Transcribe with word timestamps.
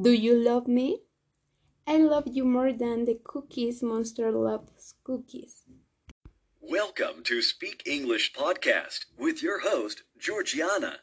Do 0.00 0.10
you 0.10 0.34
love 0.34 0.66
me? 0.66 1.02
I 1.86 1.98
love 1.98 2.26
you 2.26 2.44
more 2.44 2.72
than 2.72 3.04
the 3.04 3.20
cookies 3.22 3.80
Monster 3.80 4.32
loves 4.32 4.94
cookies. 5.04 5.62
Welcome 6.60 7.22
to 7.22 7.40
Speak 7.40 7.84
English 7.86 8.32
Podcast 8.32 9.04
with 9.16 9.40
your 9.40 9.60
host, 9.60 10.02
Georgiana, 10.18 10.98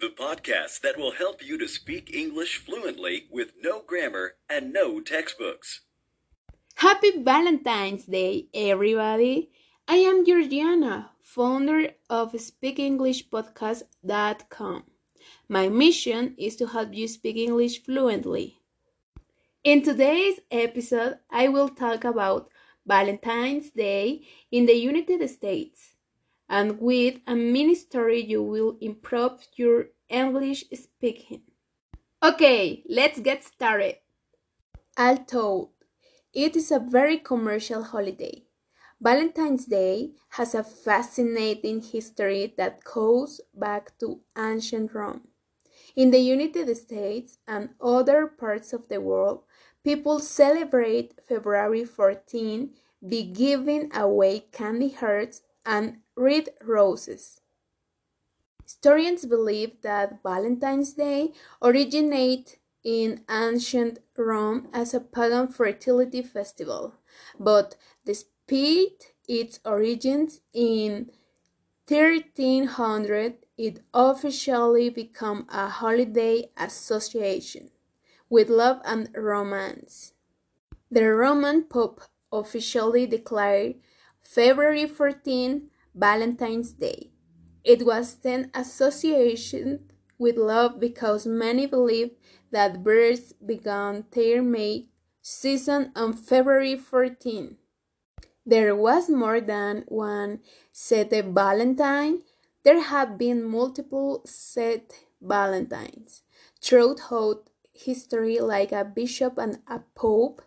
the 0.00 0.10
podcast 0.10 0.82
that 0.82 0.96
will 0.96 1.10
help 1.10 1.44
you 1.44 1.58
to 1.58 1.66
speak 1.66 2.14
English 2.14 2.58
fluently 2.58 3.26
with 3.28 3.54
no 3.60 3.82
grammar 3.84 4.36
and 4.48 4.72
no 4.72 5.00
textbooks. 5.00 5.80
Happy 6.76 7.20
Valentine's 7.20 8.04
Day, 8.04 8.46
everybody! 8.54 9.50
I 9.88 9.96
am 9.96 10.24
Georgiana, 10.24 11.10
founder 11.24 11.90
of 12.08 12.34
SpeakEnglishPodcast.com. 12.34 14.84
My 15.50 15.70
mission 15.70 16.34
is 16.36 16.56
to 16.56 16.66
help 16.66 16.92
you 16.92 17.08
speak 17.08 17.38
English 17.38 17.82
fluently. 17.82 18.60
In 19.64 19.80
today's 19.80 20.40
episode, 20.50 21.20
I 21.30 21.48
will 21.48 21.70
talk 21.70 22.04
about 22.04 22.50
Valentine's 22.86 23.70
Day 23.70 24.26
in 24.50 24.66
the 24.66 24.74
United 24.74 25.26
States. 25.30 25.94
And 26.50 26.78
with 26.78 27.20
a 27.26 27.34
mini 27.34 27.74
story, 27.74 28.22
you 28.22 28.42
will 28.42 28.76
improve 28.82 29.46
your 29.56 29.86
English 30.10 30.64
speaking. 30.74 31.42
Okay, 32.22 32.82
let's 32.86 33.18
get 33.18 33.42
started. 33.42 33.96
Although 34.98 35.70
it 36.34 36.56
is 36.56 36.70
a 36.70 36.78
very 36.78 37.16
commercial 37.16 37.84
holiday, 37.84 38.44
Valentine's 39.00 39.64
Day 39.64 40.12
has 40.30 40.54
a 40.54 40.62
fascinating 40.62 41.80
history 41.80 42.52
that 42.58 42.84
goes 42.84 43.40
back 43.54 43.98
to 44.00 44.20
ancient 44.36 44.92
Rome. 44.92 45.22
In 45.98 46.12
the 46.12 46.20
United 46.20 46.72
States 46.76 47.38
and 47.48 47.70
other 47.80 48.28
parts 48.28 48.72
of 48.72 48.86
the 48.86 49.00
world, 49.00 49.42
people 49.82 50.20
celebrate 50.20 51.18
February 51.26 51.84
14 51.84 52.70
by 53.02 53.22
giving 53.22 53.90
away 53.92 54.44
candy 54.52 54.90
hearts 54.90 55.42
and 55.66 55.96
red 56.14 56.50
roses. 56.62 57.40
Historians 58.62 59.26
believe 59.26 59.82
that 59.82 60.22
Valentine's 60.22 60.92
Day 60.92 61.32
originated 61.60 62.58
in 62.84 63.24
ancient 63.28 63.98
Rome 64.16 64.68
as 64.72 64.94
a 64.94 65.00
pagan 65.00 65.48
fertility 65.48 66.22
festival, 66.22 66.94
but 67.40 67.74
despite 68.04 69.14
its 69.26 69.58
origins 69.64 70.42
in 70.54 71.10
1300 71.88 73.38
it 73.58 73.82
officially 73.92 74.88
became 74.88 75.44
a 75.50 75.68
holiday 75.68 76.48
association 76.56 77.70
with 78.30 78.48
love 78.48 78.80
and 78.84 79.10
romance. 79.14 80.12
The 80.90 81.12
Roman 81.12 81.64
Pope 81.64 82.02
officially 82.32 83.06
declared 83.06 83.74
February 84.22 84.86
14 84.86 85.70
Valentine's 85.94 86.72
Day. 86.72 87.10
It 87.64 87.84
was 87.84 88.14
then 88.14 88.50
associated 88.54 89.92
with 90.18 90.36
love 90.36 90.78
because 90.78 91.26
many 91.26 91.66
believed 91.66 92.12
that 92.52 92.82
birds 92.82 93.32
began 93.34 94.04
their 94.12 94.42
mate 94.42 94.88
season 95.20 95.92
on 95.96 96.12
February 96.12 96.76
14. 96.76 97.56
There 98.46 98.74
was 98.74 99.10
more 99.10 99.40
than 99.40 99.84
one 99.88 100.40
Saint 100.72 101.10
Valentine. 101.10 102.22
There 102.64 102.80
have 102.80 103.16
been 103.16 103.44
multiple 103.44 104.22
Saint 104.26 104.92
Valentines 105.20 106.22
throughout 106.60 107.50
history, 107.72 108.38
like 108.40 108.72
a 108.72 108.84
bishop 108.84 109.38
and 109.38 109.60
a 109.68 109.80
pope, 109.94 110.42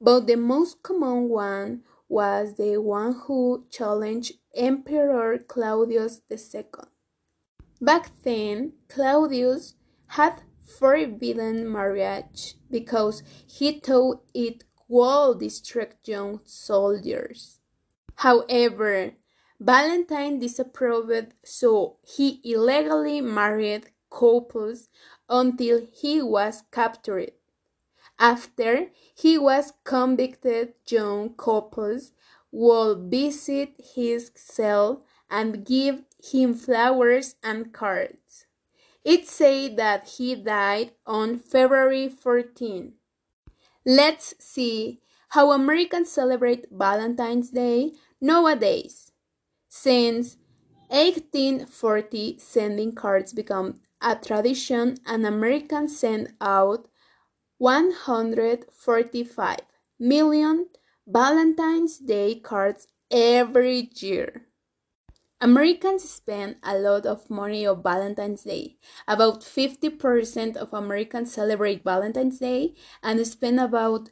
but 0.00 0.26
the 0.26 0.36
most 0.36 0.82
common 0.82 1.28
one 1.28 1.82
was 2.08 2.54
the 2.54 2.78
one 2.78 3.12
who 3.12 3.66
challenged 3.70 4.34
Emperor 4.54 5.38
Claudius 5.38 6.22
II. 6.30 6.64
Back 7.80 8.10
then, 8.22 8.72
Claudius 8.88 9.74
had 10.06 10.42
forbidden 10.64 11.70
marriage 11.70 12.54
because 12.70 13.22
he 13.46 13.80
thought 13.80 14.22
it 14.32 14.64
would 14.88 15.40
distract 15.40 16.08
young 16.08 16.40
soldiers. 16.44 17.60
However, 18.16 19.12
Valentine 19.60 20.38
disapproved, 20.38 21.34
so 21.44 21.96
he 22.06 22.40
illegally 22.44 23.20
married 23.20 23.90
couples 24.10 24.88
until 25.28 25.80
he 25.92 26.22
was 26.22 26.62
captured. 26.70 27.32
After 28.18 28.90
he 29.14 29.36
was 29.36 29.72
convicted, 29.84 30.74
young 30.88 31.34
couples 31.34 32.12
would 32.52 33.10
visit 33.10 33.74
his 33.94 34.30
cell 34.34 35.04
and 35.28 35.66
give 35.66 36.04
him 36.22 36.54
flowers 36.54 37.34
and 37.42 37.72
cards. 37.72 38.46
It 39.04 39.26
said 39.26 39.76
that 39.76 40.08
he 40.18 40.34
died 40.34 40.92
on 41.06 41.38
February 41.38 42.08
14. 42.08 42.94
Let's 43.84 44.34
see 44.38 45.00
how 45.30 45.52
Americans 45.52 46.10
celebrate 46.10 46.66
Valentine's 46.70 47.50
Day 47.50 47.92
nowadays. 48.20 49.12
Since 49.80 50.38
1840, 50.88 52.38
sending 52.40 52.96
cards 52.96 53.32
became 53.32 53.80
a 54.02 54.16
tradition, 54.16 54.98
and 55.06 55.24
Americans 55.24 55.96
send 56.00 56.34
out 56.40 56.88
145 57.58 59.56
million 60.00 60.66
Valentine's 61.06 61.98
Day 61.98 62.40
cards 62.40 62.88
every 63.08 63.88
year. 63.94 64.46
Americans 65.40 66.10
spend 66.10 66.56
a 66.64 66.76
lot 66.76 67.06
of 67.06 67.30
money 67.30 67.64
on 67.64 67.80
Valentine's 67.80 68.42
Day. 68.42 68.78
About 69.06 69.42
50% 69.42 70.56
of 70.56 70.74
Americans 70.74 71.32
celebrate 71.32 71.84
Valentine's 71.84 72.40
Day 72.40 72.74
and 73.00 73.24
spend 73.24 73.60
about 73.60 74.10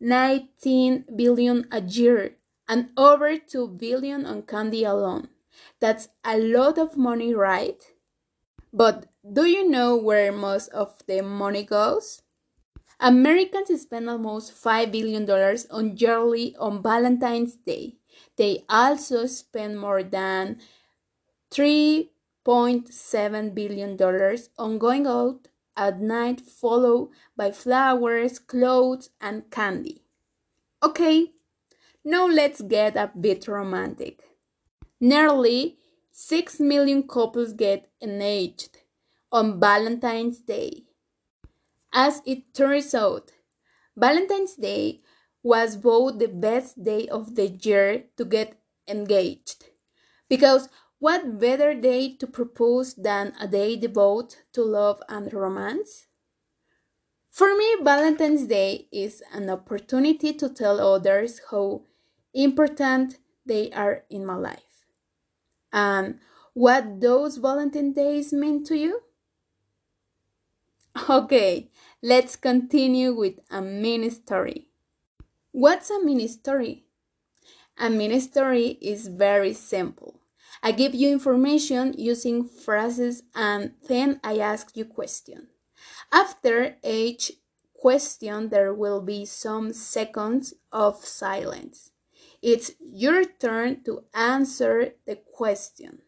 19 0.00 1.04
billion 1.14 1.68
a 1.70 1.82
year 1.82 2.37
and 2.68 2.90
over 2.96 3.36
2 3.38 3.68
billion 3.68 4.26
on 4.26 4.42
candy 4.42 4.84
alone. 4.84 5.28
That's 5.80 6.08
a 6.24 6.38
lot 6.38 6.78
of 6.78 6.96
money, 6.96 7.34
right? 7.34 7.82
But 8.72 9.06
do 9.30 9.44
you 9.46 9.68
know 9.68 9.96
where 9.96 10.30
most 10.30 10.68
of 10.68 11.02
the 11.06 11.22
money 11.22 11.64
goes? 11.64 12.22
Americans 13.00 13.80
spend 13.80 14.10
almost 14.10 14.52
$5 14.52 14.92
billion 14.92 15.28
on 15.70 15.96
yearly 15.96 16.54
on 16.56 16.82
Valentine's 16.82 17.56
Day. 17.56 17.96
They 18.36 18.64
also 18.68 19.24
spend 19.26 19.80
more 19.80 20.02
than 20.02 20.60
$3.7 21.52 23.54
billion 23.54 23.96
on 24.58 24.78
going 24.78 25.06
out 25.06 25.48
at 25.76 26.00
night, 26.00 26.40
followed 26.40 27.10
by 27.36 27.52
flowers, 27.52 28.40
clothes, 28.40 29.10
and 29.20 29.48
candy. 29.50 30.02
Okay, 30.82 31.34
now 32.08 32.26
let's 32.26 32.62
get 32.62 32.96
a 32.96 33.10
bit 33.20 33.46
romantic. 33.46 34.22
Nearly 34.98 35.76
6 36.10 36.58
million 36.58 37.06
couples 37.06 37.52
get 37.52 37.90
engaged 38.00 38.78
on 39.30 39.60
Valentine's 39.60 40.38
Day. 40.38 40.84
As 41.92 42.22
it 42.24 42.54
turns 42.54 42.94
out, 42.94 43.32
Valentine's 43.94 44.54
Day 44.54 45.02
was 45.42 45.76
both 45.76 46.18
the 46.18 46.28
best 46.28 46.82
day 46.82 47.06
of 47.08 47.34
the 47.34 47.48
year 47.48 48.04
to 48.16 48.24
get 48.24 48.58
engaged. 48.88 49.66
Because 50.30 50.70
what 50.98 51.38
better 51.38 51.74
day 51.74 52.16
to 52.16 52.26
propose 52.26 52.94
than 52.94 53.34
a 53.38 53.46
day 53.46 53.76
devoted 53.76 54.38
to 54.54 54.62
love 54.62 55.02
and 55.10 55.30
romance? 55.34 56.06
For 57.28 57.54
me, 57.54 57.76
Valentine's 57.82 58.46
Day 58.46 58.88
is 58.90 59.22
an 59.30 59.50
opportunity 59.50 60.32
to 60.32 60.48
tell 60.48 60.80
others 60.80 61.42
how 61.50 61.82
important 62.34 63.18
they 63.46 63.70
are 63.72 64.04
in 64.10 64.24
my 64.24 64.36
life. 64.36 64.86
And 65.72 66.20
what 66.54 67.00
those 67.00 67.36
Valentine 67.36 67.92
days 67.92 68.32
mean 68.32 68.64
to 68.64 68.76
you? 68.76 69.02
Okay, 71.08 71.70
let's 72.02 72.36
continue 72.36 73.14
with 73.14 73.38
a 73.50 73.62
mini 73.62 74.10
story. 74.10 74.68
What's 75.52 75.90
a 75.90 76.02
mini 76.02 76.28
story? 76.28 76.84
A 77.78 77.88
mini 77.88 78.18
story 78.20 78.78
is 78.82 79.06
very 79.06 79.54
simple. 79.54 80.20
I 80.62 80.72
give 80.72 80.94
you 80.94 81.12
information 81.12 81.94
using 81.96 82.44
phrases 82.44 83.22
and 83.34 83.74
then 83.88 84.20
I 84.24 84.38
ask 84.38 84.76
you 84.76 84.84
question. 84.84 85.48
After 86.12 86.76
each 86.82 87.32
question, 87.74 88.48
there 88.48 88.74
will 88.74 89.00
be 89.00 89.24
some 89.24 89.72
seconds 89.72 90.54
of 90.72 91.04
silence. 91.04 91.92
It's 92.40 92.72
your 92.80 93.24
turn 93.24 93.82
to 93.84 94.04
answer 94.14 94.94
the 95.06 95.16
question. 95.16 96.02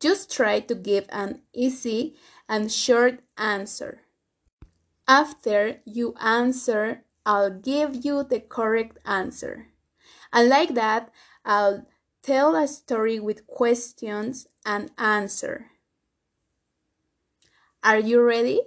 Just 0.00 0.32
try 0.32 0.60
to 0.60 0.74
give 0.74 1.06
an 1.10 1.42
easy 1.52 2.16
and 2.48 2.72
short 2.72 3.20
answer. 3.36 4.02
After 5.06 5.80
you 5.84 6.14
answer, 6.20 7.04
I'll 7.26 7.50
give 7.50 8.04
you 8.04 8.24
the 8.24 8.40
correct 8.40 8.98
answer. 9.04 9.68
And 10.32 10.48
like 10.48 10.74
that, 10.74 11.10
I'll 11.44 11.86
tell 12.22 12.54
a 12.54 12.68
story 12.68 13.18
with 13.18 13.46
questions 13.46 14.46
and 14.64 14.90
answer. 14.96 15.66
Are 17.82 17.98
you 17.98 18.22
ready? 18.22 18.60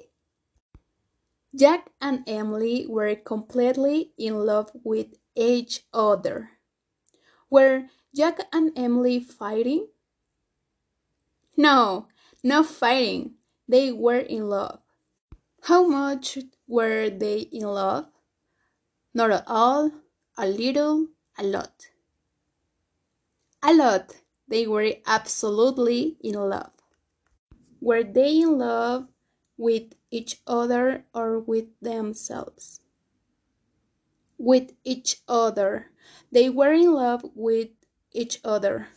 Jack 1.56 1.92
and 2.00 2.24
Emily 2.28 2.86
were 2.88 3.16
completely 3.16 4.14
in 4.18 4.46
love 4.46 4.72
with 4.84 5.08
each 5.36 5.86
other. 5.94 6.52
Were 7.50 7.88
Jack 8.16 8.40
and 8.52 8.72
Emily 8.76 9.20
fighting? 9.20 9.88
No, 11.56 12.08
no 12.44 12.64
fighting. 12.64 13.36
They 13.68 13.92
were 13.92 14.20
in 14.20 14.50
love. 14.50 14.80
How 15.64 15.88
much 15.88 16.38
were 16.68 17.10
they 17.10 17.40
in 17.40 17.64
love? 17.64 18.08
Not 19.14 19.32
at 19.32 19.44
all, 19.48 19.92
a 20.38 20.48
little, 20.48 21.08
a 21.38 21.44
lot. 21.44 21.88
A 23.64 23.74
lot. 23.74 24.16
They 24.48 24.68
were 24.68 24.96
absolutely 25.06 26.18
in 26.20 26.34
love. 26.36 26.72
Were 27.80 28.04
they 28.04 28.42
in 28.42 28.58
love 28.58 29.08
with 29.58 29.94
each 30.10 30.42
other 30.46 31.06
or 31.14 31.40
with 31.40 31.68
themselves? 31.82 32.81
With 34.42 34.74
each 34.84 35.22
other. 35.28 35.92
They 36.32 36.50
were 36.50 36.74
in 36.74 36.94
love 36.94 37.24
with 37.36 37.70
each 38.12 38.40
other. 38.44 38.88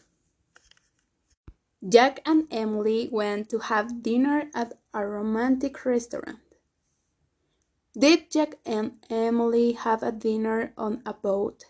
Jack 1.86 2.22
and 2.24 2.48
Emily 2.50 3.10
went 3.12 3.50
to 3.50 3.58
have 3.58 4.02
dinner 4.02 4.50
at 4.54 4.72
a 4.94 5.06
romantic 5.06 5.84
restaurant. 5.84 6.38
Did 7.92 8.30
Jack 8.30 8.54
and 8.64 9.04
Emily 9.10 9.72
have 9.72 10.02
a 10.02 10.10
dinner 10.10 10.72
on 10.78 11.02
a 11.04 11.12
boat? 11.12 11.66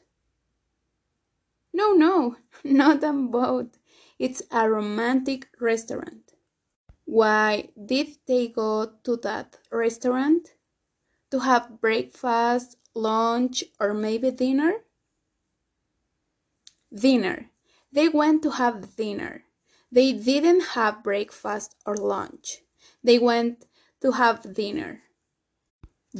No, 1.73 1.93
no, 1.95 2.37
not 2.65 3.03
a 3.03 3.13
boat. 3.13 3.77
It's 4.21 4.43
a 4.53 4.71
romantic 4.71 5.49
restaurant. 5.61 6.35
Why 7.05 7.71
did 7.85 8.19
they 8.27 8.49
go 8.49 8.93
to 9.03 9.17
that 9.17 9.59
restaurant? 9.73 10.55
To 11.33 11.41
have 11.41 11.81
breakfast, 11.81 12.77
lunch, 12.95 13.65
or 13.81 13.93
maybe 13.95 14.31
dinner? 14.31 14.75
Dinner. 16.95 17.51
They 17.93 18.09
went 18.09 18.43
to 18.43 18.51
have 18.51 18.97
dinner. 18.97 19.45
They 19.91 20.13
didn't 20.13 20.75
have 20.75 21.05
breakfast 21.05 21.77
or 21.87 21.97
lunch. 21.97 22.63
They 23.03 23.19
went 23.19 23.67
to 24.01 24.13
have 24.13 24.55
dinner. 24.55 25.03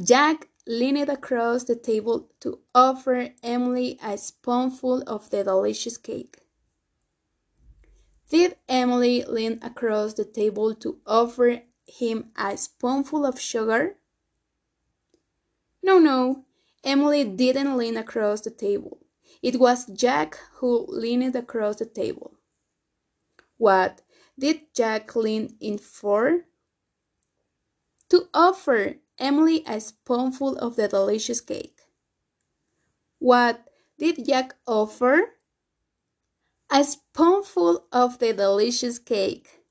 Jack 0.01 0.49
leaned 0.67 1.09
across 1.09 1.63
the 1.63 1.75
table 1.75 2.29
to 2.39 2.59
offer 2.73 3.29
Emily 3.43 3.99
a 4.03 4.17
spoonful 4.17 5.03
of 5.07 5.29
the 5.29 5.43
delicious 5.43 5.97
cake. 5.97 6.37
Did 8.29 8.57
Emily 8.67 9.23
lean 9.23 9.59
across 9.61 10.13
the 10.13 10.25
table 10.25 10.73
to 10.75 10.99
offer 11.05 11.61
him 11.85 12.31
a 12.35 12.57
spoonful 12.57 13.25
of 13.25 13.39
sugar? 13.39 13.97
No, 15.83 15.99
no, 15.99 16.45
Emily 16.85 17.23
didn't 17.23 17.75
lean 17.77 17.97
across 17.97 18.41
the 18.41 18.51
table. 18.51 18.99
It 19.41 19.59
was 19.59 19.87
Jack 19.87 20.37
who 20.53 20.85
leaned 20.87 21.35
across 21.35 21.77
the 21.77 21.87
table. 21.87 22.35
What 23.57 24.01
did 24.37 24.73
Jack 24.75 25.15
lean 25.15 25.57
in 25.59 25.79
for? 25.79 26.45
To 28.09 28.29
offer 28.35 28.97
Emily 29.17 29.63
a 29.65 29.81
spoonful 29.81 30.57
of 30.59 30.75
the 30.75 30.87
delicious 30.87 31.41
cake. 31.41 31.81
What 33.17 33.67
did 33.97 34.23
Jack 34.23 34.55
offer? 34.67 35.31
A 36.69 36.83
spoonful 36.83 37.87
of 37.91 38.19
the 38.19 38.33
delicious 38.33 38.99
cake. 38.99 39.63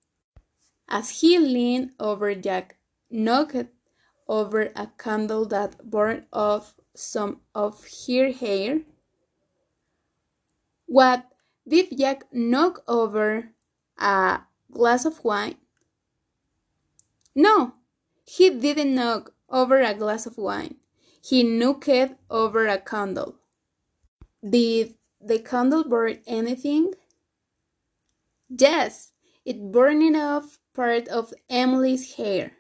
As 0.89 1.21
he 1.21 1.39
leaned 1.39 1.93
over 2.01 2.35
Jack, 2.35 2.77
knocked 3.09 3.69
over 4.27 4.73
a 4.75 4.91
candle 4.99 5.47
that 5.47 5.89
burned 5.89 6.27
off 6.33 6.75
some 6.95 7.41
of 7.55 7.85
her 8.07 8.33
hair. 8.33 8.81
What 10.87 11.25
did 11.67 11.97
Jack 11.99 12.25
knock 12.33 12.83
over? 12.87 13.51
A 13.99 14.41
glass 14.71 15.05
of 15.05 15.23
wine? 15.25 15.57
No, 17.35 17.75
he 18.25 18.51
didn't 18.51 18.95
knock 18.95 19.33
over 19.49 19.81
a 19.81 19.95
glass 19.95 20.27
of 20.27 20.37
wine. 20.39 20.77
He 21.23 21.43
knocked 21.43 22.15
over 22.31 22.67
a 22.67 22.79
candle. 22.79 23.37
Did 24.49 24.95
the 25.21 25.39
candle 25.39 25.85
burn 25.85 26.21
anything? 26.27 26.95
Yes, 28.49 29.13
it 29.45 29.73
burned 29.73 30.17
off 30.17 30.59
part 30.75 31.09
of 31.09 31.33
Emily's 31.49 32.15
hair. 32.15 32.53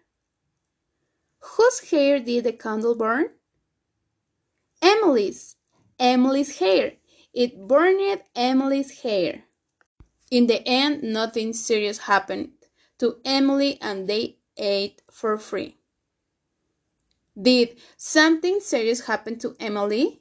Whose 1.40 1.80
hair 1.90 2.20
did 2.20 2.44
the 2.44 2.52
candle 2.52 2.94
burn? 2.94 3.30
Emily's. 4.84 5.56
Emily's 5.98 6.58
hair. 6.58 6.92
It 7.32 7.66
burned 7.66 8.20
Emily's 8.36 9.00
hair. 9.00 9.44
In 10.30 10.46
the 10.46 10.60
end, 10.68 11.02
nothing 11.02 11.54
serious 11.54 11.98
happened 11.98 12.50
to 12.98 13.16
Emily 13.24 13.78
and 13.80 14.06
they 14.06 14.36
ate 14.58 15.00
for 15.10 15.38
free. 15.38 15.78
Did 17.40 17.80
something 17.96 18.60
serious 18.60 19.06
happen 19.06 19.38
to 19.38 19.56
Emily? 19.58 20.20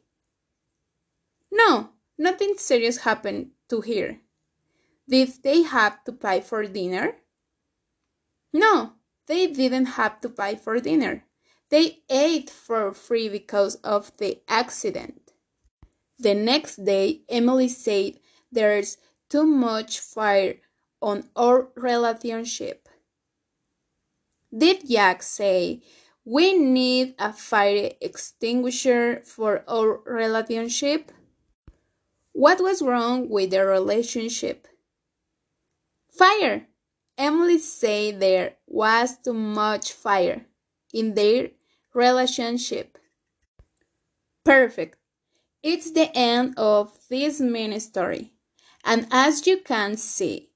No, 1.51 1.89
nothing 2.18 2.56
serious 2.57 2.98
happened 2.98 3.51
to 3.69 3.81
her. 3.81 4.18
Did 5.07 5.33
they 5.44 5.63
have 5.63 6.04
to 6.06 6.13
pay 6.13 6.39
for 6.39 6.65
dinner? 6.65 7.18
No, 8.54 8.94
they 9.27 9.48
didn't 9.48 9.98
have 9.98 10.21
to 10.21 10.30
pay 10.30 10.56
for 10.56 10.80
dinner. 10.80 11.25
They 11.74 12.04
ate 12.08 12.52
for 12.52 12.94
free 12.94 13.30
because 13.30 13.78
of 13.78 14.16
the 14.18 14.40
accident. 14.48 15.31
The 16.20 16.36
next 16.36 16.86
day, 16.86 17.22
Emily 17.28 17.68
said, 17.68 18.20
There's 18.52 18.98
too 19.28 19.48
much 19.48 20.00
fire 20.00 20.58
on 21.02 21.31
our 21.36 21.70
relationship. 21.74 22.88
Did 24.56 24.88
Jack 24.88 25.24
say, 25.24 25.81
we 26.24 26.56
need 26.56 27.16
a 27.18 27.34
fire 27.34 27.94
extinguisher 28.00 29.24
for 29.25 29.63
our 29.68 30.00
relationship. 30.06 31.12
What 32.34 32.62
was 32.62 32.84
wrong 32.84 33.30
with 33.30 33.50
the 33.50 33.65
relationship? 33.65 34.68
Fire. 36.12 36.68
Emily 37.18 37.58
said 37.58 38.20
there 38.20 38.58
was 38.68 39.18
too 39.18 39.34
much 39.34 39.92
fire 39.92 40.46
in 40.94 41.15
their 41.15 41.50
relationship. 41.94 42.98
Perfect. 44.44 44.98
It's 45.62 45.92
the 45.92 46.12
end 46.16 46.56
of 46.58 46.98
this 47.10 47.40
mini 47.40 47.80
story. 47.80 48.34
And 48.84 49.08
as 49.12 49.48
you 49.48 49.62
can 49.62 49.96
see, 49.96 50.50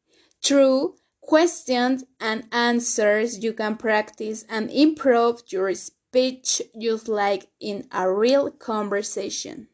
through 0.43 0.95
questions 1.21 2.03
and 2.19 2.47
answers 2.51 3.43
you 3.43 3.53
can 3.53 3.75
practice 3.75 4.45
and 4.49 4.69
improve 4.71 5.41
your 5.49 5.73
speech 5.73 6.61
just 6.79 7.07
like 7.07 7.47
in 7.59 7.87
a 7.91 8.11
real 8.11 8.51
conversation. 8.51 9.67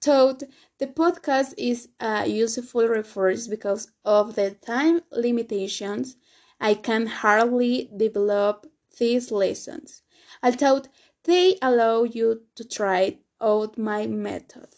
Thought 0.00 0.42
the 0.78 0.86
podcast 0.86 1.54
is 1.56 1.88
a 2.00 2.26
useful 2.26 2.86
resource 2.88 3.46
because 3.46 3.90
of 4.04 4.34
the 4.34 4.50
time 4.52 5.00
limitations. 5.10 6.16
I 6.60 6.74
can 6.74 7.06
hardly 7.06 7.90
develop 7.96 8.66
these 8.98 9.32
lessons. 9.32 10.02
I 10.44 10.50
thought 10.50 10.88
they 11.24 11.56
allow 11.62 12.04
you 12.04 12.42
to 12.56 12.68
try 12.68 13.20
out 13.40 13.78
my 13.78 14.06
method. 14.06 14.68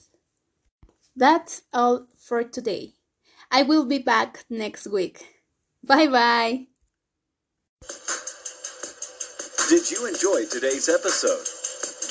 That's 1.16 1.62
all 1.73 2.06
for 2.16 2.44
today. 2.44 2.92
I 3.50 3.64
will 3.64 3.85
be 3.85 3.99
back 3.99 4.44
next 4.49 4.87
week. 4.87 5.26
Bye 5.82 6.06
bye. 6.06 6.68
Did 9.68 9.90
you 9.90 10.06
enjoy 10.06 10.44
today's 10.52 10.88
episode? 10.88 11.44